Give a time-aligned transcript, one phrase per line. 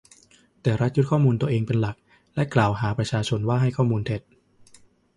[0.61, 1.95] แต่รัฐยึดข้อมูลตัวเองเป็นหลัก
[2.35, 4.21] และกล่าวหาประชาชนว่าให้ข้อมูลเท็จ